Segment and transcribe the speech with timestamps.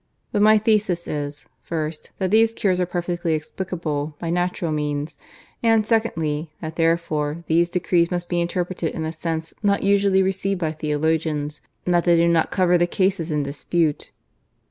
[0.31, 5.19] But my thesis is, first, that these cures are perfectly explicable by natural means,
[5.61, 10.59] and secondly, that therefore these decrees must be interpreted in a sense not usually received
[10.59, 14.09] by theologians, and that they do not cover the cases in dispute.